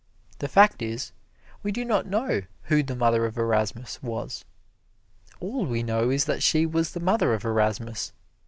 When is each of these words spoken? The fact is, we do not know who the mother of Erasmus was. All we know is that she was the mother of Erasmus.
The 0.39 0.47
fact 0.47 0.81
is, 0.81 1.11
we 1.61 1.71
do 1.71 1.85
not 1.85 2.07
know 2.07 2.41
who 2.63 2.81
the 2.81 2.95
mother 2.95 3.23
of 3.27 3.37
Erasmus 3.37 4.01
was. 4.01 4.43
All 5.39 5.63
we 5.67 5.83
know 5.83 6.09
is 6.09 6.25
that 6.25 6.41
she 6.41 6.65
was 6.65 6.93
the 6.93 6.99
mother 6.99 7.35
of 7.35 7.45
Erasmus. 7.45 8.11